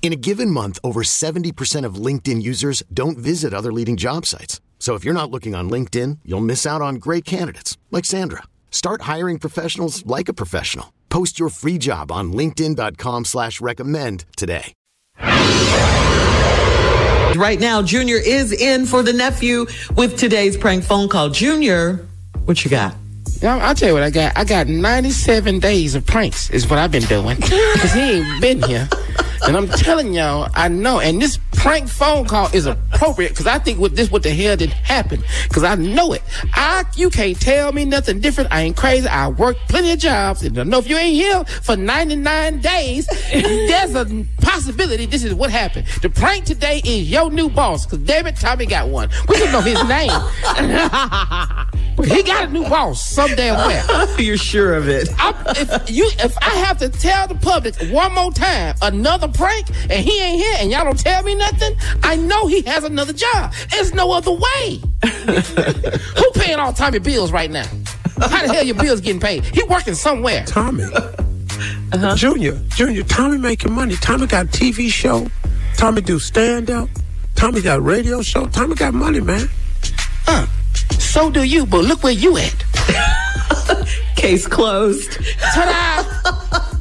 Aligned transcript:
In 0.00 0.12
a 0.12 0.16
given 0.16 0.50
month, 0.50 0.78
over 0.82 1.02
70% 1.02 1.84
of 1.84 1.96
LinkedIn 1.96 2.40
users 2.40 2.82
don't 2.94 3.18
visit 3.18 3.52
other 3.52 3.72
leading 3.72 3.98
job 3.98 4.24
sites. 4.24 4.62
So 4.78 4.94
if 4.94 5.04
you're 5.04 5.12
not 5.12 5.30
looking 5.30 5.54
on 5.54 5.68
LinkedIn, 5.68 6.20
you'll 6.24 6.40
miss 6.40 6.64
out 6.64 6.80
on 6.80 6.94
great 6.94 7.26
candidates 7.26 7.76
like 7.90 8.06
Sandra. 8.06 8.44
Start 8.70 9.02
hiring 9.02 9.38
professionals 9.38 10.06
like 10.06 10.30
a 10.30 10.32
professional. 10.32 10.94
Post 11.10 11.38
your 11.38 11.50
free 11.50 11.76
job 11.76 12.10
on 12.10 12.32
LinkedIn.com 12.32 13.26
slash 13.26 13.60
recommend 13.60 14.24
today. 14.36 14.72
Right 17.36 17.58
now, 17.60 17.82
Junior 17.82 18.16
is 18.16 18.52
in 18.52 18.86
for 18.86 19.02
the 19.02 19.12
nephew 19.12 19.66
with 19.96 20.16
today's 20.16 20.56
prank 20.56 20.82
phone 20.84 21.08
call. 21.08 21.28
Junior, 21.28 22.06
what 22.46 22.64
you 22.64 22.70
got? 22.70 22.94
I'll, 23.42 23.60
I'll 23.60 23.74
tell 23.74 23.88
you 23.88 23.94
what 23.94 24.02
I 24.02 24.10
got. 24.10 24.36
I 24.36 24.44
got 24.44 24.66
97 24.68 25.58
days 25.58 25.94
of 25.94 26.06
pranks 26.06 26.50
is 26.50 26.68
what 26.68 26.78
I've 26.78 26.90
been 26.90 27.04
doing. 27.04 27.36
Because 27.36 27.92
he 27.92 28.00
ain't 28.00 28.40
been 28.40 28.62
here. 28.62 28.88
And 29.46 29.56
I'm 29.56 29.68
telling 29.68 30.12
y'all, 30.12 30.50
I 30.54 30.68
know. 30.68 31.00
And 31.00 31.20
this 31.20 31.38
prank 31.52 31.88
phone 31.88 32.26
call 32.26 32.48
is 32.54 32.66
appropriate 32.66 33.30
because 33.30 33.46
I 33.46 33.58
think 33.58 33.78
what 33.78 33.96
this, 33.96 34.10
what 34.10 34.22
the 34.22 34.30
hell 34.30 34.56
did 34.56 34.70
happen? 34.70 35.22
Because 35.44 35.64
I 35.64 35.74
know 35.74 36.12
it. 36.12 36.22
I, 36.54 36.84
you 36.96 37.10
can't 37.10 37.38
tell 37.40 37.72
me 37.72 37.84
nothing 37.84 38.20
different. 38.20 38.52
I 38.52 38.62
ain't 38.62 38.76
crazy. 38.76 39.08
I 39.08 39.28
work 39.28 39.56
plenty 39.68 39.92
of 39.92 39.98
jobs. 39.98 40.42
And 40.42 40.58
I 40.58 40.64
know 40.64 40.78
if 40.78 40.88
you 40.88 40.96
ain't 40.96 41.14
here 41.14 41.44
for 41.62 41.76
99 41.76 42.60
days, 42.60 43.06
there's 43.32 43.94
a 43.94 44.26
possibility 44.40 45.06
this 45.06 45.24
is 45.24 45.34
what 45.34 45.50
happened. 45.50 45.86
The 46.02 46.10
prank 46.10 46.44
today 46.44 46.80
is 46.84 47.10
your 47.10 47.30
new 47.30 47.48
boss 47.48 47.86
because 47.86 48.00
David 48.00 48.36
Tommy 48.36 48.66
got 48.66 48.88
one. 48.88 49.08
We 49.28 49.38
don't 49.38 49.52
know 49.52 49.60
his 49.60 49.82
name. 49.88 50.10
but 51.98 52.06
he 52.06 52.22
got 52.22 52.48
a 52.48 52.52
new 52.52 52.62
boss 52.62 53.02
some 53.02 53.34
damn 53.34 53.56
well. 53.56 54.18
You're 54.20 54.36
sure 54.36 54.74
of 54.74 54.88
it? 54.88 55.08
I, 55.18 55.34
if 55.56 55.90
you, 55.90 56.08
if 56.20 56.38
I 56.38 56.50
have 56.50 56.78
to 56.78 56.88
tell 56.88 57.26
the 57.26 57.34
public 57.34 57.74
one 57.90 58.14
more 58.14 58.30
time 58.30 58.76
another 58.82 59.26
prank 59.26 59.68
and 59.90 60.04
he 60.04 60.22
ain't 60.22 60.40
here 60.40 60.54
and 60.60 60.70
y'all 60.70 60.84
don't 60.84 60.98
tell 60.98 61.24
me 61.24 61.34
nothing, 61.34 61.74
I 62.04 62.14
know 62.14 62.46
he 62.46 62.62
has 62.62 62.84
another 62.84 63.12
job. 63.12 63.52
There's 63.70 63.92
no 63.94 64.12
other 64.12 64.30
way. 64.30 64.80
Who 65.02 66.30
paying 66.34 66.60
all 66.60 66.72
Tommy 66.72 67.00
bills 67.00 67.32
right 67.32 67.50
now? 67.50 67.66
How 68.20 68.46
the 68.46 68.52
hell 68.52 68.64
your 68.64 68.76
bills 68.76 69.00
getting 69.00 69.20
paid? 69.20 69.44
He 69.44 69.64
working 69.64 69.94
somewhere. 69.94 70.44
Tommy. 70.46 70.84
Junior, 72.14 72.60
Junior, 72.68 73.02
Tommy 73.02 73.38
making 73.38 73.72
money. 73.72 73.96
Tommy 73.96 74.28
got 74.28 74.46
a 74.46 74.48
TV 74.48 74.88
show. 74.92 75.26
Tommy 75.76 76.00
do 76.00 76.20
stand 76.20 76.70
up. 76.70 76.88
Tommy 77.34 77.60
got 77.60 77.78
a 77.78 77.80
radio 77.80 78.22
show. 78.22 78.46
Tommy 78.46 78.76
got 78.76 78.94
money, 78.94 79.20
man. 79.20 79.48
Uh, 80.26 80.46
so 81.08 81.30
do 81.30 81.42
you, 81.44 81.66
but 81.66 81.84
look 81.84 82.02
where 82.02 82.12
you 82.12 82.36
at. 82.38 82.54
Case 84.16 84.46
closed. 84.46 85.12
Ta-da! 85.54 86.02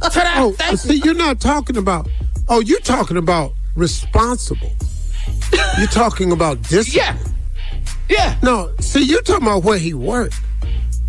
Ta-da! 0.09 0.33
Oh, 0.43 0.51
Thank 0.53 0.79
see, 0.79 0.95
you. 0.95 1.01
you're 1.05 1.13
not 1.13 1.39
talking 1.39 1.77
about. 1.77 2.07
Oh, 2.49 2.59
you're 2.61 2.79
talking 2.79 3.17
about 3.17 3.53
responsible. 3.75 4.71
You're 5.77 5.87
talking 5.87 6.31
about 6.31 6.61
discipline. 6.63 7.15
Yeah. 7.17 7.17
Yeah. 8.09 8.37
No, 8.41 8.71
see, 8.79 9.03
you're 9.03 9.21
talking 9.21 9.45
about 9.47 9.63
where 9.63 9.77
he 9.77 9.93
worked. 9.93 10.39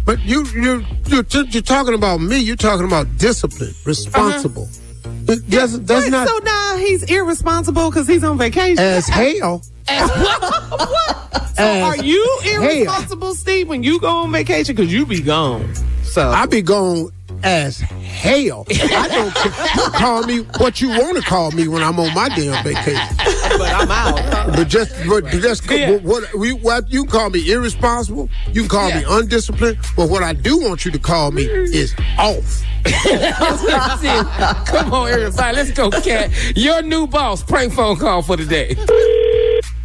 But 0.05 0.21
you, 0.21 0.45
you, 0.55 0.85
you're, 1.07 1.25
you're 1.31 1.63
talking 1.63 1.95
about 1.95 2.19
me. 2.21 2.39
You're 2.39 2.57
talking 2.57 2.87
about 2.87 3.19
discipline, 3.19 3.75
responsible. 3.85 4.65
Uh-huh. 4.65 5.33
It- 5.33 5.47
That's, 5.49 5.79
that's 5.81 6.05
Wait, 6.05 6.11
not 6.11 6.27
so 6.29 6.39
now 6.45 6.77
he's 6.79 7.03
irresponsible 7.05 7.91
because 7.91 8.09
he's 8.09 8.25
on 8.25 8.39
vacation. 8.39 8.79
as 8.79 9.07
hell. 9.07 9.63
As 9.87 10.09
what? 10.11 11.33
so 11.59 11.65
as 11.65 11.83
are 11.83 12.05
you 12.05 12.39
hell. 12.45 12.63
irresponsible, 12.63 13.35
Steve, 13.35 13.69
when 13.69 13.83
you 13.83 14.01
go 14.01 14.09
on 14.09 14.33
vacation? 14.33 14.75
Because 14.75 14.93
you 14.93 15.05
be 15.07 15.21
gone. 15.21 15.75
So 16.03 16.29
I 16.31 16.47
be 16.47 16.63
going 16.63 17.11
as 17.45 17.79
hell. 17.79 18.65
I 18.71 19.09
don't 19.09 19.35
care. 19.35 19.53
You 19.77 19.91
call 19.93 20.23
me 20.25 20.39
what 20.59 20.81
you 20.81 20.89
want 20.89 21.17
to 21.19 21.23
call 21.23 21.51
me 21.53 21.69
when 21.69 21.83
I'm 21.83 22.01
on 22.01 22.13
my 22.15 22.29
damn 22.31 22.65
vacation. 22.65 23.17
but 23.59 23.73
I'm 23.73 23.91
out. 23.91 24.17
But 24.57 24.69
just, 24.69 24.93
but 25.09 25.27
just 25.27 25.71
Yeah. 25.71 25.91
what, 25.93 26.03
what, 26.03 26.35
we- 26.35 26.53
what 26.55 26.91
you 26.91 27.05
call 27.05 27.31
me 27.31 27.49
irresponsible. 27.53 28.29
You 28.53 28.63
can 28.63 28.69
call 28.71 28.89
me 28.91 29.05
undisciplined. 29.09 29.79
But 29.97 30.09
what 30.09 30.23
I 30.23 30.33
do 30.33 30.59
want 30.59 30.85
you 30.85 30.91
to 30.93 30.99
call 30.99 31.31
me 31.31 31.43
is 31.45 31.95
off. 32.19 32.65
That's 32.85 34.03
it. 34.03 34.67
Come 34.67 34.93
on, 34.93 35.09
everybody. 35.09 35.57
Let's 35.57 35.71
go, 35.73 35.91
Cat. 35.91 36.31
Your 36.57 36.83
new 36.83 37.07
boss. 37.07 37.43
Prank 37.43 37.73
phone 37.73 37.97
call 37.97 38.23
for 38.23 38.37
today. 38.37 38.75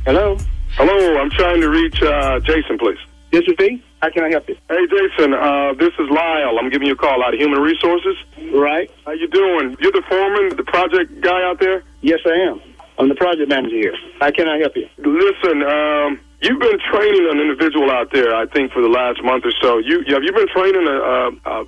Hello? 0.05 0.38
Hello, 0.75 1.19
I'm 1.22 1.29
trying 1.29 1.61
to 1.61 1.69
reach 1.69 2.01
uh, 2.01 2.39
Jason, 2.39 2.78
please. 2.78 2.97
This 3.31 3.41
is 3.47 3.53
V. 3.57 3.81
How 4.01 4.09
can 4.11 4.23
I 4.23 4.29
help 4.29 4.47
you? 4.50 4.56
Hey, 4.69 4.85
Jason, 4.89 5.34
uh, 5.34 5.73
this 5.73 5.94
is 6.00 6.09
Lyle. 6.09 6.57
I'm 6.59 6.69
giving 6.69 6.88
you 6.88 6.94
a 6.94 6.97
call 6.97 7.23
out 7.23 7.34
of 7.34 7.39
Human 7.39 7.59
Resources. 7.61 8.16
Right. 8.53 8.89
How 9.06 9.11
you 9.13 9.28
doing? 9.28 9.75
You're 9.79 9.91
the 9.91 10.03
foreman, 10.09 10.56
the 10.57 10.63
project 10.63 11.22
guy 11.22 11.44
out 11.44 11.59
there? 11.59 11.84
Yes, 12.01 12.19
I 12.25 12.35
am. 12.50 12.61
I'm 13.00 13.09
the 13.09 13.16
project 13.16 13.50
manager 13.50 13.75
here. 13.75 13.95
How 14.19 14.29
can 14.31 14.47
I 14.47 14.57
help 14.59 14.75
you? 14.75 14.88
Listen, 14.97 15.63
um, 15.63 16.19
you've 16.41 16.59
been 16.59 16.79
training 16.91 17.28
an 17.31 17.40
individual 17.40 17.90
out 17.90 18.11
there, 18.11 18.35
I 18.35 18.45
think, 18.47 18.72
for 18.72 18.81
the 18.81 18.90
last 18.90 19.23
month 19.23 19.45
or 19.45 19.53
so. 19.61 19.78
You 19.79 20.03
Have 20.09 20.23
you 20.23 20.31
been 20.34 20.47
training 20.50 20.88
a... 20.88 20.91
a, 20.91 21.31
a 21.45 21.66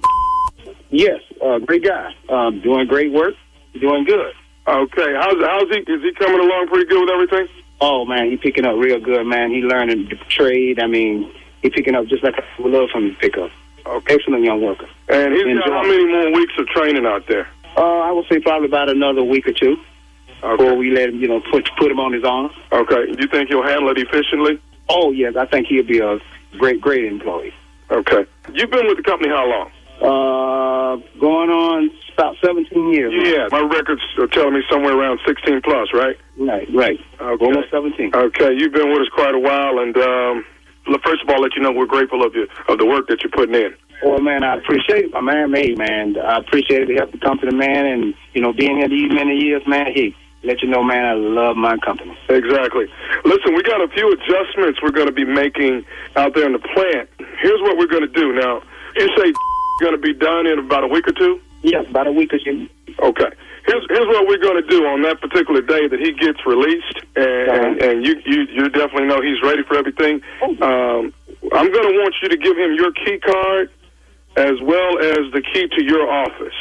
Yes, 0.91 1.19
uh, 1.43 1.57
great 1.59 1.83
guy. 1.83 2.13
Um, 2.29 2.61
doing 2.61 2.87
great 2.87 3.11
work. 3.11 3.33
Doing 3.81 4.05
good. 4.05 4.31
okay, 4.67 5.13
how's, 5.19 5.35
how's 5.43 5.69
he? 5.69 5.79
Is 5.91 6.01
he 6.01 6.13
coming 6.13 6.39
along 6.39 6.67
pretty 6.69 6.85
good 6.85 7.01
with 7.01 7.09
everything? 7.09 7.47
Oh 7.81 8.05
man, 8.05 8.29
he 8.29 8.37
picking 8.37 8.65
up 8.65 8.75
real 8.77 8.99
good, 8.99 9.25
man. 9.25 9.51
He 9.51 9.61
learning 9.61 10.07
the 10.09 10.15
trade. 10.29 10.79
I 10.79 10.87
mean, 10.87 11.31
he 11.61 11.69
picking 11.69 11.95
up 11.95 12.07
just 12.07 12.23
like 12.23 12.35
I 12.37 12.61
would 12.61 12.71
love 12.71 12.89
for 12.91 12.99
him 12.99 13.11
to 13.11 13.15
pick 13.17 13.37
up. 13.37 13.51
Okay. 13.85 14.15
Excellent 14.15 14.43
young 14.43 14.61
worker. 14.61 14.87
And 15.09 15.33
he's 15.33 15.43
got 15.43 15.51
Enjoy. 15.51 15.71
how 15.71 15.83
many 15.83 16.05
more 16.07 16.31
weeks 16.33 16.53
of 16.57 16.67
training 16.67 17.05
out 17.05 17.27
there? 17.27 17.47
Uh, 17.77 17.99
I 17.99 18.11
would 18.11 18.25
say 18.31 18.39
probably 18.39 18.67
about 18.67 18.89
another 18.89 19.23
week 19.23 19.47
or 19.47 19.53
two 19.53 19.77
before 20.41 20.75
we 20.75 20.91
let 20.91 21.09
him, 21.09 21.19
you 21.19 21.27
know, 21.27 21.41
put 21.51 21.69
put 21.77 21.91
him 21.91 21.99
on 21.99 22.13
his 22.13 22.23
own. 22.23 22.49
Okay. 22.71 23.11
Do 23.11 23.17
you 23.19 23.27
think 23.27 23.49
he'll 23.49 23.63
handle 23.63 23.89
it 23.89 23.97
efficiently? 23.97 24.59
Oh 24.89 25.11
yes, 25.11 25.35
I 25.35 25.45
think 25.45 25.67
he'll 25.67 25.85
be 25.85 25.99
a 25.99 26.19
great 26.57 26.81
great 26.81 27.05
employee. 27.05 27.53
Okay. 27.91 28.25
You've 28.53 28.71
been 28.71 28.87
with 28.87 28.97
the 28.97 29.03
company 29.03 29.29
how 29.29 29.45
long? 29.47 29.71
Uh, 30.01 30.64
going 31.19 31.49
on 31.49 31.89
about 32.13 32.35
17 32.43 32.93
years. 32.93 33.11
Yeah, 33.13 33.47
my 33.51 33.61
records 33.61 34.01
are 34.17 34.27
telling 34.27 34.53
me 34.53 34.61
somewhere 34.69 34.97
around 34.97 35.19
16 35.27 35.61
plus, 35.61 35.89
right? 35.93 36.17
Right, 36.37 36.67
right. 36.73 36.99
Okay. 37.19 37.45
Almost 37.45 37.71
17. 37.71 38.15
Okay, 38.15 38.53
you've 38.57 38.73
been 38.73 38.91
with 38.91 39.01
us 39.01 39.09
quite 39.13 39.35
a 39.35 39.39
while, 39.39 39.79
and 39.79 39.95
um, 39.97 40.45
first 41.03 41.23
of 41.23 41.29
all, 41.29 41.41
let 41.41 41.55
you 41.55 41.61
know 41.61 41.71
we're 41.71 41.85
grateful 41.85 42.23
of 42.25 42.33
you 42.35 42.47
of 42.69 42.77
the 42.77 42.85
work 42.85 43.07
that 43.07 43.21
you're 43.21 43.31
putting 43.31 43.55
in. 43.55 43.75
Well, 44.03 44.19
man, 44.19 44.43
I 44.43 44.55
appreciate 44.57 45.11
my 45.11 45.21
man. 45.21 45.53
Hey, 45.53 45.73
man, 45.75 46.17
I 46.17 46.37
appreciate 46.37 46.87
the 46.87 46.95
help 46.95 47.11
the 47.11 47.17
company, 47.17 47.55
man, 47.55 47.85
and 47.85 48.13
you 48.33 48.41
know, 48.41 48.53
being 48.53 48.77
here 48.77 48.89
these 48.89 49.11
many 49.11 49.35
years, 49.35 49.63
man. 49.67 49.87
Hey, 49.93 50.15
let 50.43 50.61
you 50.61 50.69
know, 50.69 50.83
man, 50.83 51.05
I 51.05 51.13
love 51.13 51.55
my 51.55 51.77
company. 51.77 52.15
Exactly. 52.29 52.85
Listen, 53.23 53.55
we 53.55 53.63
got 53.63 53.81
a 53.81 53.87
few 53.89 54.11
adjustments 54.13 54.79
we're 54.81 54.91
going 54.91 55.07
to 55.07 55.13
be 55.15 55.25
making 55.25 55.85
out 56.15 56.35
there 56.35 56.45
in 56.45 56.53
the 56.53 56.59
plant. 56.59 57.09
Here's 57.41 57.61
what 57.61 57.77
we're 57.77 57.87
going 57.87 58.05
to 58.05 58.13
do. 58.13 58.33
Now, 58.33 58.61
you 58.95 59.09
say 59.17 59.33
going 59.79 59.93
to 59.93 60.01
be 60.01 60.13
done 60.13 60.47
in 60.47 60.59
about 60.59 60.83
a 60.83 60.87
week 60.87 61.07
or 61.07 61.13
two. 61.13 61.39
Yes, 61.61 61.85
about 61.89 62.07
a 62.07 62.11
week 62.11 62.33
or 62.33 62.39
two. 62.39 62.67
Okay. 62.99 63.31
Here's 63.65 63.85
here's 63.89 64.07
what 64.07 64.27
we're 64.27 64.37
going 64.37 64.61
to 64.61 64.69
do 64.69 64.85
on 64.85 65.01
that 65.03 65.19
particular 65.19 65.61
day 65.61 65.87
that 65.87 65.99
he 65.99 66.13
gets 66.13 66.45
released, 66.45 67.01
and 67.15 67.49
and, 67.49 67.81
and 67.81 68.05
you, 68.05 68.21
you 68.25 68.45
you 68.53 68.69
definitely 68.69 69.07
know 69.07 69.21
he's 69.21 69.41
ready 69.41 69.63
for 69.63 69.75
everything. 69.75 70.21
Um, 70.43 71.13
I'm 71.51 71.71
going 71.71 71.89
to 71.89 71.95
want 71.97 72.13
you 72.21 72.29
to 72.29 72.37
give 72.37 72.57
him 72.57 72.73
your 72.73 72.91
key 72.91 73.19
card 73.19 73.71
as 74.37 74.61
well 74.61 74.99
as 74.99 75.31
the 75.33 75.41
key 75.41 75.67
to 75.67 75.83
your 75.83 76.09
office. 76.09 76.53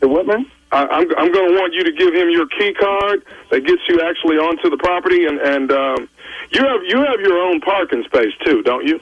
The 0.00 0.08
what, 0.08 0.26
man? 0.26 0.46
I, 0.70 0.86
I'm 0.86 1.08
I'm 1.18 1.32
going 1.32 1.48
to 1.48 1.54
want 1.58 1.74
you 1.74 1.82
to 1.82 1.92
give 1.92 2.14
him 2.14 2.30
your 2.30 2.46
key 2.46 2.72
card 2.74 3.24
that 3.50 3.66
gets 3.66 3.82
you 3.88 4.00
actually 4.02 4.36
onto 4.36 4.70
the 4.70 4.78
property, 4.78 5.26
and 5.26 5.40
and 5.40 5.72
um, 5.72 6.08
you 6.52 6.62
have 6.62 6.80
you 6.86 6.98
have 6.98 7.20
your 7.20 7.38
own 7.38 7.60
parking 7.60 8.04
space 8.04 8.32
too, 8.44 8.62
don't 8.62 8.86
you? 8.86 9.00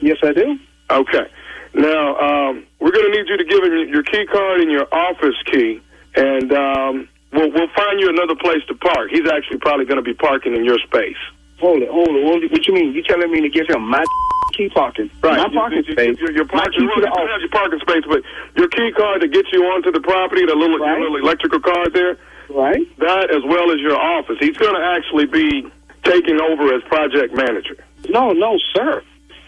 Yes, 0.00 0.18
I 0.22 0.32
do. 0.32 0.58
Okay. 0.90 1.26
Now, 1.74 2.16
um, 2.20 2.66
we're 2.80 2.90
going 2.92 3.10
to 3.10 3.16
need 3.16 3.28
you 3.28 3.36
to 3.38 3.44
give 3.44 3.62
him 3.64 3.88
your 3.88 4.02
key 4.02 4.26
card 4.26 4.60
and 4.60 4.70
your 4.70 4.86
office 4.92 5.36
key, 5.50 5.80
and 6.14 6.52
um, 6.52 7.08
we'll, 7.32 7.50
we'll 7.50 7.72
find 7.74 7.98
you 8.00 8.08
another 8.10 8.34
place 8.36 8.62
to 8.68 8.74
park. 8.74 9.08
He's 9.10 9.28
actually 9.30 9.58
probably 9.58 9.86
going 9.86 9.96
to 9.96 10.02
be 10.04 10.14
parking 10.14 10.54
in 10.54 10.64
your 10.64 10.78
space. 10.80 11.16
Hold 11.60 11.82
it, 11.82 11.88
hold 11.88 12.08
it, 12.08 12.24
hold 12.24 12.42
it. 12.44 12.52
What 12.52 12.66
you 12.66 12.74
mean? 12.74 12.92
You 12.92 13.02
telling 13.04 13.30
me 13.30 13.40
to 13.40 13.48
give 13.48 13.68
him 13.68 13.88
my 13.88 14.04
key 14.52 14.68
parking? 14.68 15.08
Right. 15.22 15.38
My 15.38 15.48
parking 15.48 15.84
you, 15.86 15.92
space. 15.92 16.16
You, 16.20 16.28
your 16.34 16.44
my 16.46 16.60
parking, 16.68 16.80
key 16.80 16.94
to 16.94 17.00
the 17.00 17.06
you 17.06 17.12
office. 17.12 17.30
have 17.32 17.40
your 17.40 17.50
parking 17.50 17.80
space, 17.80 18.04
but 18.06 18.20
your 18.58 18.68
key 18.68 18.90
card 18.92 19.20
to 19.22 19.28
get 19.28 19.46
you 19.52 19.64
onto 19.64 19.90
the 19.92 20.00
property, 20.00 20.44
the 20.44 20.54
little, 20.54 20.78
Right. 20.78 20.98
your 20.98 21.08
little 21.08 21.24
electrical 21.24 21.60
card 21.60 21.94
there, 21.94 22.18
Right? 22.50 22.84
that 22.98 23.30
as 23.30 23.42
well 23.48 23.70
as 23.72 23.78
your 23.80 23.96
office. 23.96 24.36
He's 24.40 24.56
going 24.58 24.74
to 24.74 24.84
actually 24.84 25.26
be 25.26 25.70
taking 26.04 26.40
over 26.40 26.74
as 26.74 26.82
project 26.84 27.32
manager. 27.32 27.76
No, 28.10 28.32
no, 28.32 28.58
sir. 28.74 29.02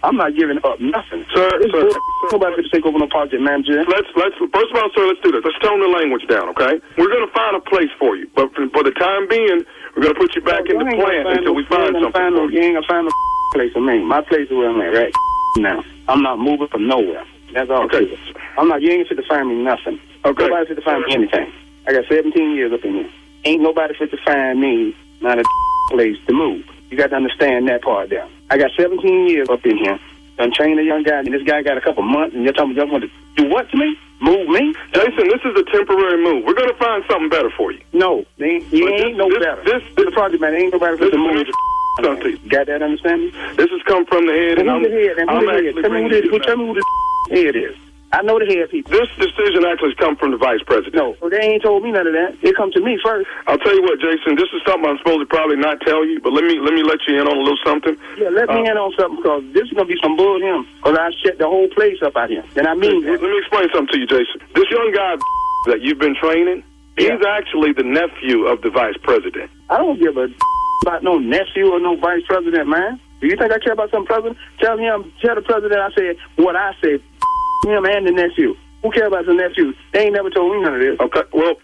I'm 0.05 0.17
not 0.21 0.37
giving 0.37 0.59
up 0.63 0.77
nothing. 0.81 1.25
Sir, 1.35 1.49
sir, 1.73 1.91
sir. 1.91 1.99
Nobody 2.33 2.63
to 2.63 2.69
take 2.69 2.85
over 2.85 2.99
no 2.99 3.09
project 3.09 3.41
manager. 3.43 3.81
Let's 3.89 4.09
let's 4.17 4.37
first 4.53 4.71
of 4.71 4.77
all, 4.77 4.91
sir, 4.95 5.05
let's 5.09 5.21
do 5.25 5.33
this. 5.33 5.41
Let's 5.45 5.59
tone 5.65 5.81
the 5.81 5.89
language 5.89 6.27
down, 6.29 6.49
okay? 6.53 6.77
We're 7.01 7.09
going 7.09 7.27
to 7.27 7.33
find 7.33 7.57
a 7.57 7.61
place 7.61 7.91
for 7.99 8.17
you, 8.17 8.29
but 8.37 8.53
for, 8.55 8.69
for 8.71 8.83
the 8.85 8.93
time 8.93 9.27
being, 9.29 9.65
we're 9.97 10.03
going 10.05 10.15
to 10.15 10.21
put 10.21 10.35
you 10.37 10.43
back 10.43 10.69
in 10.69 10.77
the 10.79 10.85
gonna 10.85 11.01
plant 11.01 11.29
until 11.29 11.53
no- 11.53 11.53
we 11.57 11.65
find 11.65 11.93
gonna 11.97 12.05
something 12.05 12.13
find 12.21 12.35
no- 12.37 12.47
for 12.47 12.53
You 12.53 12.61
you. 12.61 12.65
ain't 12.69 12.75
gonna 12.77 12.87
find 12.87 13.05
no 13.09 13.13
place 13.55 13.73
for 13.73 13.81
me. 13.81 14.05
My 14.05 14.21
place 14.21 14.47
is 14.49 14.57
where 14.57 14.69
I'm 14.71 14.81
at 14.81 14.93
right 14.93 15.15
now. 15.57 15.83
I'm 16.09 16.23
not 16.23 16.39
moving 16.39 16.69
from 16.69 16.87
nowhere. 16.87 17.25
That's 17.53 17.71
all. 17.71 17.85
Okay. 17.85 18.05
I'm 18.59 18.69
not. 18.69 18.83
You 18.83 18.91
ain't 18.91 19.09
fit 19.09 19.17
to 19.17 19.27
find 19.29 19.49
me 19.49 19.57
nothing. 19.63 19.99
Okay. 20.25 20.49
Nobody 20.49 20.67
fit 20.69 20.75
to 20.77 20.83
find 20.83 21.05
me 21.05 21.15
anything. 21.15 21.53
I 21.87 21.93
got 21.93 22.05
17 22.09 22.57
years 22.57 22.73
up 22.73 22.85
in 22.85 22.95
here. 22.95 23.11
Ain't 23.45 23.63
nobody 23.63 23.95
fit 23.99 24.11
to 24.11 24.19
find 24.25 24.61
me 24.61 24.97
not 25.21 25.39
a 25.39 25.45
place 25.91 26.17
to 26.27 26.33
move. 26.33 26.65
You 26.95 27.01
got 27.03 27.11
to 27.11 27.17
understand 27.17 27.67
that 27.67 27.83
part 27.83 28.11
there. 28.11 28.23
I 28.51 28.57
got 28.57 28.71
17 28.79 29.27
years 29.27 29.49
up 29.51 29.67
in 29.67 29.77
here. 29.79 29.99
Done 30.39 30.53
trained 30.55 30.79
a 30.79 30.85
young 30.85 31.03
guy, 31.03 31.19
and 31.19 31.27
this 31.27 31.43
guy 31.43 31.61
got 31.61 31.77
a 31.77 31.81
couple 31.81 32.05
months, 32.05 32.37
and 32.37 32.45
you're 32.45 32.53
talking 32.53 32.71
about 32.71 32.87
you 32.87 32.93
want 32.93 33.03
to 33.03 33.11
do 33.43 33.51
what 33.51 33.69
to 33.71 33.77
me? 33.77 33.99
Move 34.21 34.47
me? 34.49 34.73
Jason, 34.95 35.27
this 35.27 35.43
is 35.45 35.59
a 35.59 35.65
temporary 35.75 36.23
move. 36.23 36.45
We're 36.47 36.55
going 36.55 36.69
to 36.71 36.79
find 36.79 37.03
something 37.11 37.29
better 37.31 37.51
for 37.59 37.73
you. 37.73 37.81
No, 37.93 38.25
they 38.39 38.63
ain't, 38.63 38.73
you 38.73 38.87
ain't 38.87 39.11
this- 39.11 39.17
no 39.19 39.29
this- 39.29 39.39
better. 39.43 39.65
this- 39.65 39.83
the 39.97 40.09
project 40.13 40.41
man 40.41 40.55
ain't 40.55 40.73
nobody 40.73 40.97
fit 40.99 41.11
this- 41.11 41.15
to 41.15 41.19
move. 41.19 41.47
something. 42.01 42.39
You 42.45 42.49
got 42.49 42.67
that 42.69 42.81
understanding? 42.81 43.33
This 43.57 43.71
has 43.71 43.83
come 43.91 44.07
from 44.07 44.27
the 44.27 44.33
head, 44.33 44.59
and 44.61 44.69
Who's 44.71 44.77
I'm, 44.77 44.83
the 44.85 44.91
head? 44.91 45.19
And 45.19 45.31
I'm 45.31 45.45
the 45.47 45.51
head? 45.51 45.75
Tell 45.83 45.91
me 45.91 46.03
who 46.03 46.09
the, 46.11 46.23
you 46.23 46.31
who, 46.31 46.39
back. 46.39 46.47
tell 46.47 46.57
me 46.59 46.67
who 46.67 46.75
the 46.75 47.35
head 47.43 47.57
is. 47.57 47.75
I 48.15 48.23
know 48.23 48.39
the 48.39 48.47
head 48.47 48.71
people. 48.71 48.93
This 48.95 49.11
decision 49.19 49.67
actually 49.67 49.91
has 49.91 49.99
come 49.99 50.15
from 50.15 50.31
the 50.31 50.37
vice 50.39 50.63
president. 50.63 50.95
No, 50.95 51.17
well, 51.21 51.31
they 51.31 51.43
ain't 51.43 51.63
told 51.67 51.83
me 51.83 51.91
none 51.91 52.07
of 52.07 52.15
that. 52.15 52.39
It 52.47 52.55
come 52.55 52.71
to 52.73 52.81
me 52.81 52.95
first. 53.03 53.27
I'll 53.51 53.59
tell 53.59 53.75
you 53.75 53.83
what, 53.83 53.99
Jason. 53.99 54.39
This 54.39 54.47
is 54.55 54.63
something 54.63 54.87
I'm 54.87 54.99
supposed 55.03 55.21
to 55.21 55.27
probably 55.27 55.57
not 55.59 55.81
tell 55.83 56.07
you, 56.07 56.21
but 56.23 56.33
let 56.33 56.45
me 56.47 56.61
let 56.63 56.73
me 56.75 56.83
let 56.87 57.03
you 57.11 57.19
in 57.21 57.27
on 57.27 57.35
a 57.37 57.41
little 57.43 57.59
something. 57.67 57.97
Yeah, 58.17 58.31
let 58.31 58.47
me 58.49 58.63
Uh, 58.63 58.71
in 58.71 58.77
on 58.79 58.95
something 58.95 59.19
because 59.19 59.43
this 59.51 59.67
is 59.67 59.73
gonna 59.75 59.91
be 59.91 59.99
some 60.03 60.15
bull 60.17 60.39
him. 60.41 60.63
Cause 60.87 60.95
I 60.97 61.11
shut 61.27 61.39
the 61.39 61.47
whole 61.51 61.67
place 61.75 61.99
up 62.03 62.15
out 62.17 62.31
here. 62.31 62.45
And 62.55 62.69
I 62.71 62.75
mean 62.75 63.03
Let 63.03 63.19
that. 63.21 63.27
me 63.27 63.39
explain 63.39 63.67
something 63.75 63.93
to 63.95 63.99
you, 63.99 64.07
Jason. 64.07 64.39
This 64.55 64.71
young 64.71 64.93
guy 64.95 65.17
that 65.75 65.83
you've 65.83 65.99
been 65.99 66.15
training, 66.15 66.63
Yeah. 66.97 67.17
he's 67.19 67.27
actually 67.27 67.73
the 67.73 67.83
nephew 67.83 68.47
of 68.47 68.63
the 68.63 68.71
vice 68.71 68.97
president. 69.03 69.51
I 69.71 69.79
don't 69.79 69.99
give 69.99 70.17
a 70.17 70.29
about 70.87 71.03
no 71.03 71.19
nephew 71.19 71.73
or 71.73 71.81
no 71.81 71.97
vice 71.97 72.23
president, 72.29 72.69
man. 72.69 73.01
Do 73.21 73.29
you 73.31 73.37
think 73.37 73.51
I 73.53 73.59
care 73.59 73.73
about 73.73 73.91
some 73.91 74.05
president? 74.05 74.37
Tell 74.61 74.77
him, 74.77 75.11
tell 75.23 75.35
the 75.35 75.41
president 75.41 75.81
I 75.81 75.91
said 75.95 76.17
what 76.37 76.57
I 76.57 76.75
said. 76.83 77.01
Him 77.65 77.85
and 77.85 78.07
the 78.07 78.13
nephew. 78.13 78.55
Who 78.83 78.91
care 78.93 79.07
about 79.07 79.25
the 79.25 79.33
nephew? 79.33 79.73
They 79.93 80.05
ain't 80.05 80.15
never 80.15 80.29
told 80.29 80.53
me 80.53 80.61
none 80.61 80.75
of 80.75 80.81
this. 80.81 81.01
Okay. 81.01 81.25
Well, 81.33 81.57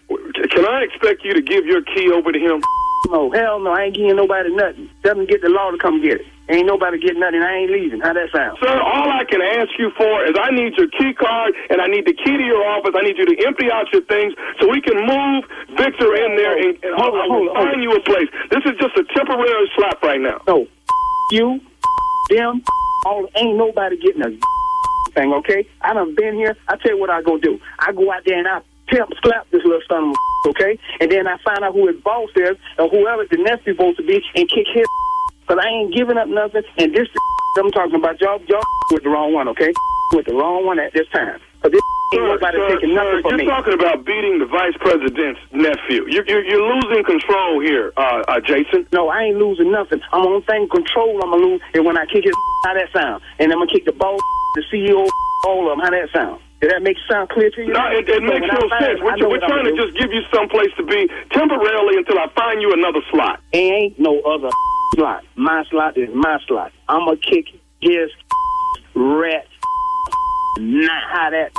can 0.49 0.65
I 0.65 0.81
expect 0.81 1.23
you 1.23 1.33
to 1.33 1.41
give 1.41 1.65
your 1.65 1.83
key 1.83 2.09
over 2.11 2.31
to 2.31 2.39
him? 2.39 2.61
No, 3.09 3.29
hell 3.29 3.59
no, 3.59 3.71
I 3.73 3.89
ain't 3.89 3.95
giving 3.95 4.15
nobody 4.15 4.49
nothing. 4.53 4.89
Them 5.03 5.25
get 5.25 5.41
the 5.41 5.49
law 5.49 5.69
to 5.69 5.77
come 5.77 6.01
get 6.01 6.21
it. 6.21 6.25
Ain't 6.49 6.65
nobody 6.65 6.99
getting 6.99 7.19
nothing. 7.19 7.41
I 7.41 7.61
ain't 7.61 7.71
leaving. 7.71 8.01
How 8.01 8.13
that 8.13 8.29
sound? 8.33 8.57
Sir, 8.61 8.73
all 8.73 9.09
I 9.09 9.23
can 9.25 9.41
ask 9.41 9.69
you 9.77 9.89
for 9.97 10.25
is 10.25 10.33
I 10.33 10.49
need 10.49 10.73
your 10.77 10.89
key 10.89 11.13
card 11.13 11.53
and 11.69 11.81
I 11.81 11.87
need 11.87 12.05
the 12.05 12.13
key 12.13 12.37
to 12.37 12.43
your 12.43 12.65
office. 12.65 12.93
I 12.97 13.01
need 13.01 13.17
you 13.17 13.25
to 13.25 13.45
empty 13.45 13.71
out 13.71 13.85
your 13.93 14.01
things 14.05 14.33
so 14.59 14.69
we 14.69 14.81
can 14.81 14.97
move 14.97 15.45
Victor 15.77 16.13
in 16.13 16.35
there 16.35 16.57
and, 16.57 16.77
and 16.83 16.93
Hold 16.97 17.15
on, 17.15 17.21
I'll, 17.21 17.29
hold 17.29 17.49
hold 17.53 17.69
find 17.69 17.83
you 17.83 17.93
a 17.93 18.01
place. 18.01 18.29
This 18.49 18.65
is 18.65 18.73
just 18.81 18.97
a 18.97 19.05
temporary 19.13 19.71
slap 19.77 20.01
right 20.03 20.19
now. 20.19 20.41
No, 20.47 20.67
you, 21.31 21.61
them, 22.29 22.61
all 23.05 23.27
ain't 23.35 23.57
nobody 23.57 23.97
getting 23.97 24.21
a 24.21 24.29
thing. 25.11 25.33
Okay, 25.33 25.67
I 25.81 25.93
done 25.93 26.15
been 26.15 26.35
here. 26.35 26.55
I 26.67 26.77
tell 26.77 26.93
you 26.93 26.99
what 26.99 27.09
I 27.09 27.21
go 27.21 27.37
do. 27.37 27.59
I 27.79 27.91
go 27.91 28.11
out 28.11 28.23
there 28.25 28.37
and 28.37 28.47
I 28.47 28.61
pimp 28.87 29.09
slap 29.23 29.49
this 29.51 29.63
little 29.63 29.81
son 29.89 30.09
of 30.09 30.15
a 30.15 30.49
okay, 30.49 30.79
and 30.99 31.11
then 31.11 31.27
I 31.27 31.37
find 31.43 31.63
out 31.63 31.73
who 31.73 31.87
his 31.87 31.99
boss 32.01 32.29
is 32.35 32.57
or 32.77 32.89
whoever 32.89 33.25
the 33.29 33.37
nephew's 33.37 33.75
supposed 33.75 33.97
to 33.97 34.03
be 34.03 34.23
and 34.35 34.49
kick 34.49 34.67
his. 34.73 34.85
Cause 35.47 35.57
I 35.61 35.67
ain't 35.67 35.93
giving 35.93 36.17
up 36.17 36.29
nothing. 36.29 36.63
And 36.77 36.95
this 36.95 37.07
I'm 37.57 37.71
talking 37.71 37.95
about 37.95 38.21
y'all, 38.21 38.39
y'all 38.47 38.61
with 38.91 39.03
the 39.03 39.09
wrong 39.09 39.33
one. 39.33 39.47
Okay, 39.49 39.73
with 40.13 40.25
the 40.25 40.33
wrong 40.33 40.65
one 40.65 40.79
at 40.79 40.93
this 40.93 41.07
time. 41.09 41.39
Cause 41.61 41.71
this 41.71 41.81
ain't 42.13 42.23
nobody 42.23 42.57
sir, 42.57 42.75
taking 42.75 42.95
nothing 42.95 43.11
sir, 43.11 43.21
from 43.21 43.29
you're 43.31 43.37
me. 43.39 43.45
talking 43.45 43.73
about 43.73 44.05
beating 44.05 44.39
the 44.39 44.45
vice 44.45 44.75
president's 44.79 45.39
nephew. 45.51 46.05
You're, 46.07 46.25
you're, 46.27 46.43
you're 46.43 46.75
losing 46.75 47.03
control 47.03 47.61
here, 47.61 47.93
uh, 47.97 48.23
uh, 48.27 48.39
Jason. 48.41 48.87
No, 48.91 49.09
I 49.09 49.23
ain't 49.23 49.37
losing 49.37 49.71
nothing. 49.71 50.01
I'm 50.11 50.25
on 50.25 50.41
thing 50.43 50.67
control. 50.69 51.19
I'm 51.23 51.31
gonna 51.31 51.43
lose, 51.43 51.61
and 51.73 51.85
when 51.85 51.97
I 51.97 52.05
kick 52.05 52.23
his, 52.23 52.33
how 52.65 52.73
that 52.73 52.91
sound? 52.93 53.21
And 53.39 53.51
I'm 53.51 53.59
gonna 53.59 53.71
kick 53.71 53.85
the 53.85 53.93
boss, 53.93 54.19
the 54.55 54.63
CEO, 54.71 55.07
all 55.47 55.71
of 55.71 55.77
them. 55.77 55.79
How 55.79 55.91
that 55.91 56.09
sound? 56.13 56.41
Did 56.61 56.71
that 56.71 56.83
make 56.83 56.97
sound 57.09 57.29
clear 57.29 57.49
to 57.49 57.61
you? 57.61 57.73
No, 57.73 57.87
it, 57.89 58.07
it 58.07 58.21
So 58.21 58.21
makes 58.21 58.45
no 58.45 58.69
sense. 58.77 59.01
We're, 59.01 59.17
we're 59.27 59.39
trying 59.39 59.65
to 59.65 59.71
gonna 59.73 59.81
just 59.81 59.97
give 59.97 60.13
you 60.13 60.21
some 60.31 60.47
place 60.47 60.69
to 60.77 60.83
be 60.83 61.09
temporarily 61.31 61.97
until 61.97 62.19
I 62.19 62.27
find 62.35 62.61
you 62.61 62.71
another 62.73 63.01
slot. 63.09 63.41
Ain't 63.53 63.99
no 63.99 64.21
other 64.21 64.49
slot. 64.95 65.23
My 65.35 65.63
slot 65.71 65.97
is 65.97 66.09
my 66.13 66.37
slot. 66.47 66.71
I'm 66.87 67.05
gonna 67.05 67.17
kick 67.17 67.47
his 67.81 68.11
rat. 68.93 69.47
Not 70.59 71.03
how 71.09 71.29
that 71.31 71.51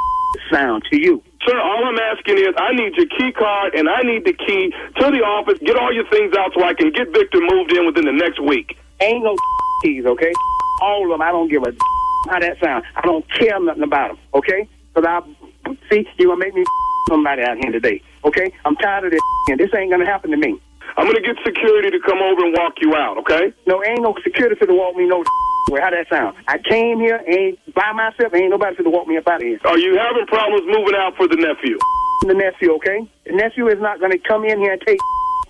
sound 0.50 0.84
to 0.90 0.96
you. 0.96 1.22
Sir, 1.46 1.60
all 1.60 1.84
I'm 1.84 1.98
asking 1.98 2.38
is 2.38 2.54
I 2.56 2.72
need 2.72 2.96
your 2.96 3.06
key 3.06 3.32
card 3.32 3.74
and 3.74 3.88
I 3.90 4.02
need 4.02 4.24
the 4.24 4.32
key 4.32 4.72
to 4.98 5.10
the 5.10 5.20
office. 5.20 5.58
Get 5.60 5.76
all 5.76 5.92
your 5.92 6.08
things 6.08 6.34
out 6.34 6.52
so 6.56 6.64
I 6.64 6.72
can 6.72 6.90
get 6.92 7.12
Victor 7.12 7.40
moved 7.40 7.72
in 7.72 7.84
within 7.84 8.06
the 8.06 8.12
next 8.12 8.40
week. 8.40 8.78
Ain't 9.00 9.22
no 9.22 9.36
keys, 9.82 10.06
okay? 10.06 10.32
All 10.80 11.04
of 11.04 11.10
them, 11.10 11.22
I 11.22 11.30
don't 11.30 11.48
give 11.48 11.62
a 11.62 11.72
how 12.28 12.40
that 12.40 12.58
sound. 12.60 12.84
I 12.94 13.02
don't 13.02 13.24
care 13.32 13.58
nothing 13.60 13.82
about 13.82 14.08
them, 14.08 14.18
okay? 14.34 14.68
Because 14.94 15.08
I 15.08 15.74
see 15.90 16.06
you 16.18 16.28
gonna 16.28 16.38
make 16.38 16.54
me 16.54 16.64
somebody 17.08 17.42
out 17.42 17.56
here 17.58 17.72
today, 17.72 18.02
okay? 18.24 18.52
I'm 18.64 18.76
tired 18.76 19.04
of 19.04 19.10
this, 19.12 19.20
and 19.48 19.60
this 19.60 19.70
ain't 19.74 19.90
gonna 19.90 20.06
happen 20.06 20.30
to 20.30 20.36
me. 20.36 20.60
I'm 20.96 21.04
going 21.04 21.16
to 21.16 21.22
get 21.22 21.36
security 21.44 21.90
to 21.90 22.00
come 22.00 22.22
over 22.22 22.46
and 22.46 22.54
walk 22.56 22.74
you 22.80 22.94
out, 22.94 23.18
okay? 23.18 23.52
No, 23.66 23.82
ain't 23.82 24.02
no 24.02 24.14
security 24.22 24.54
to 24.54 24.72
walk 24.72 24.94
me 24.96 25.06
no 25.06 25.18
way. 25.70 25.80
How 25.80 25.90
that 25.90 26.08
sound? 26.08 26.36
I 26.48 26.58
came 26.58 27.00
here 27.00 27.20
ain't 27.26 27.58
by 27.74 27.92
myself. 27.92 28.32
Ain't 28.34 28.50
nobody 28.50 28.76
to 28.76 28.88
walk 28.88 29.06
me 29.08 29.16
up 29.18 29.26
out 29.26 29.42
of 29.42 29.46
here. 29.46 29.58
Are 29.64 29.78
you 29.78 29.98
having 29.98 30.26
problems 30.26 30.62
moving 30.66 30.94
out 30.94 31.16
for 31.16 31.26
the 31.26 31.36
nephew? 31.36 31.76
The 32.22 32.34
nephew, 32.34 32.72
okay? 32.76 33.02
The 33.26 33.32
nephew 33.32 33.68
is 33.68 33.80
not 33.80 34.00
gonna 34.00 34.18
come 34.18 34.44
in 34.44 34.58
here 34.58 34.72
and 34.72 34.82
take. 34.86 34.98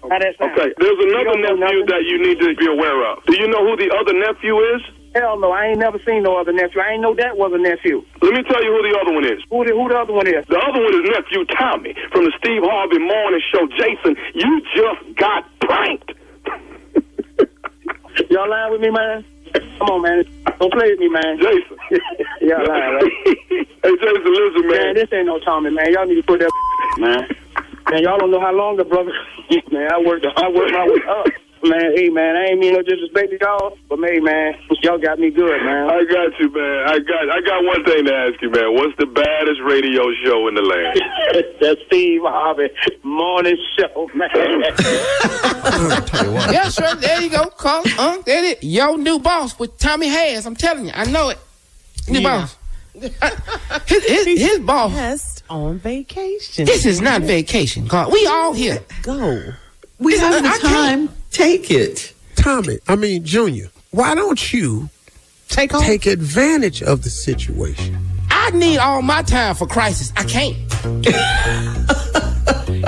How 0.02 0.18
that 0.18 0.34
sound? 0.38 0.52
Okay, 0.52 0.72
there's 0.78 0.98
another 0.98 1.38
nephew 1.38 1.84
that 1.86 2.02
you 2.04 2.18
need 2.18 2.38
to 2.40 2.54
be 2.56 2.66
aware 2.66 3.06
of. 3.12 3.24
Do 3.26 3.36
you 3.38 3.48
know 3.48 3.64
who 3.64 3.76
the 3.76 3.92
other 3.94 4.12
nephew 4.18 4.58
is? 4.74 4.82
Hell 5.16 5.40
no, 5.40 5.50
I 5.50 5.72
ain't 5.72 5.78
never 5.78 5.98
seen 6.04 6.24
no 6.24 6.36
other 6.36 6.52
nephew. 6.52 6.78
I 6.78 6.92
ain't 6.92 7.00
know 7.00 7.14
that 7.16 7.40
was 7.40 7.48
a 7.54 7.56
nephew. 7.56 8.04
Let 8.20 8.36
me 8.36 8.42
tell 8.44 8.60
you 8.60 8.68
who 8.68 8.84
the 8.84 8.92
other 9.00 9.14
one 9.16 9.24
is. 9.24 9.40
Who 9.48 9.64
the 9.64 9.72
who 9.72 9.88
the 9.88 9.96
other 9.96 10.12
one 10.12 10.28
is? 10.28 10.44
The 10.44 10.60
other 10.60 10.76
one 10.76 10.92
is 10.92 11.08
nephew 11.08 11.48
Tommy 11.56 11.96
from 12.12 12.28
the 12.28 12.32
Steve 12.36 12.60
Harvey 12.60 13.00
Morning 13.00 13.40
Show. 13.48 13.64
Jason, 13.80 14.12
you 14.36 14.60
just 14.76 15.16
got 15.16 15.48
pranked. 15.64 16.12
Y'all 18.28 18.44
lying 18.44 18.72
with 18.76 18.84
me, 18.84 18.90
man? 18.92 19.24
Come 19.80 19.88
on, 19.88 20.02
man. 20.04 20.20
Don't 20.60 20.72
play 20.72 20.92
with 20.92 21.00
me, 21.00 21.08
man. 21.08 21.40
Jason. 21.40 21.80
Y'all 22.44 22.68
lying, 22.68 23.00
right? 23.00 23.12
hey, 23.48 23.96
Jason, 23.96 24.20
listen, 24.20 24.68
man. 24.68 24.92
Man, 24.92 24.94
this 25.00 25.08
ain't 25.16 25.32
no 25.32 25.40
Tommy, 25.40 25.72
man. 25.72 25.96
Y'all 25.96 26.04
need 26.04 26.20
to 26.20 26.28
put 26.28 26.44
that 26.44 26.52
man. 27.00 27.24
Man, 27.88 28.02
y'all 28.02 28.18
don't 28.18 28.32
know 28.32 28.40
how 28.40 28.52
long 28.52 28.76
the 28.76 28.84
brother. 28.84 29.16
man, 29.72 29.88
I 29.88 29.96
worked. 29.96 30.26
I 30.28 30.48
worked 30.52 30.76
my 30.76 30.84
way 30.84 31.00
up. 31.08 31.45
Man, 31.62 31.96
hey, 31.96 32.10
man, 32.10 32.36
I 32.36 32.44
ain't 32.50 32.60
mean 32.60 32.74
no 32.74 32.82
disrespect 32.82 33.30
to 33.30 33.38
y'all, 33.40 33.76
but 33.88 33.98
hey, 34.00 34.20
man, 34.20 34.54
y'all 34.82 34.98
got 34.98 35.18
me 35.18 35.30
good, 35.30 35.62
man. 35.64 35.88
I 35.90 36.04
got 36.04 36.38
you, 36.38 36.50
man. 36.52 36.88
I 36.88 36.98
got 36.98 37.30
I 37.30 37.40
got 37.40 37.64
one 37.64 37.82
thing 37.84 38.04
to 38.04 38.14
ask 38.14 38.40
you, 38.42 38.50
man. 38.50 38.74
What's 38.74 38.94
the 38.98 39.06
baddest 39.06 39.60
radio 39.62 40.02
show 40.22 40.46
in 40.48 40.54
the 40.54 40.62
land? 40.62 40.96
the 41.60 41.76
Steve 41.86 42.20
Harvey 42.24 42.68
Morning 43.02 43.56
Show, 43.78 44.08
man. 44.14 44.30
Yeah, 46.52 46.68
sure. 46.68 46.94
There 46.96 47.20
you 47.22 47.30
go. 47.30 47.46
Call 47.46 47.82
it. 47.84 47.98
Uh, 47.98 48.18
there 48.24 48.44
it 48.44 48.58
is. 48.58 48.64
Yo, 48.64 48.96
new 48.96 49.18
boss 49.18 49.58
with 49.58 49.78
Tommy 49.78 50.08
Hayes. 50.08 50.46
I'm 50.46 50.56
telling 50.56 50.86
you, 50.86 50.92
I 50.94 51.04
know 51.10 51.30
it. 51.30 51.38
New 52.08 52.20
Yeah. 52.20 52.40
boss. 52.40 52.56
his, 53.86 54.04
his, 54.04 54.26
his 54.40 54.58
boss. 54.60 54.92
Just 54.92 55.42
on 55.50 55.78
vacation. 55.78 56.64
This 56.66 56.86
is 56.86 57.00
not 57.00 57.22
vacation, 57.22 57.88
Carl. 57.88 58.10
We 58.10 58.26
all 58.26 58.52
here. 58.52 58.80
Go. 59.02 59.52
We 59.98 60.18
have 60.18 60.42
the 60.42 60.48
I 60.48 60.58
time. 60.58 61.08
Take 61.30 61.70
it. 61.70 62.12
Tommy, 62.36 62.78
I 62.88 62.96
mean, 62.96 63.24
Junior, 63.24 63.70
why 63.90 64.14
don't 64.14 64.52
you 64.52 64.88
Take 65.48 65.74
off. 65.74 65.82
take 65.84 66.06
advantage 66.06 66.82
of 66.82 67.02
the 67.02 67.10
situation? 67.10 67.98
I 68.30 68.50
need 68.50 68.78
all 68.78 69.02
my 69.02 69.22
time 69.22 69.54
for 69.54 69.66
crisis. 69.66 70.12
I 70.16 70.24
can't. 70.24 70.56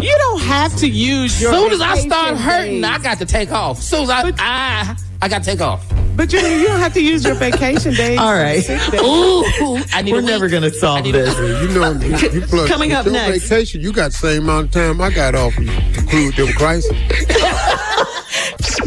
You 0.01 0.17
don't 0.19 0.41
have 0.43 0.77
to 0.77 0.89
use 0.89 1.41
your. 1.43 1.53
As 1.53 1.59
soon 1.59 1.73
as 1.73 1.81
I 1.81 1.97
start 1.99 2.37
hurting, 2.37 2.83
days. 2.83 2.85
I 2.91 2.99
got 2.99 3.19
to 3.19 3.27
take 3.27 3.51
off. 3.51 3.81
Soon 3.83 4.05
as 4.05 4.11
I, 4.11 4.33
I, 4.39 4.97
I 5.21 5.29
got 5.29 5.43
to 5.43 5.45
take 5.51 5.61
off. 5.61 5.85
But 6.15 6.33
you, 6.33 6.39
you 6.39 6.67
don't 6.69 6.79
have 6.79 6.95
to 6.95 7.03
use 7.03 7.25
your 7.25 7.35
vacation 7.35 7.95
days. 7.97 8.17
All 8.19 8.33
right. 8.33 8.63
Ooh, 8.95 9.83
I 9.93 10.03
need 10.03 10.13
We're 10.13 10.21
never 10.21 10.49
going 10.49 10.63
to 10.63 10.71
solve 10.71 11.03
this. 11.05 11.37
You 11.37 11.69
know, 11.79 11.93
you, 11.93 12.17
you 12.41 12.47
plus, 12.47 12.69
Coming 12.69 12.91
with 12.91 12.99
up 12.99 13.05
your 13.07 13.15
next. 13.15 13.49
vacation, 13.49 13.81
you 13.81 13.93
got 13.93 14.13
the 14.13 14.17
same 14.19 14.43
amount 14.45 14.67
of 14.67 14.73
time 14.73 15.01
I 15.01 15.11
got 15.11 15.35
off 15.35 15.59
you 15.59 15.67
to 15.67 15.93
conclude 15.95 16.37
them 16.37 16.49
crisis. 16.55 16.93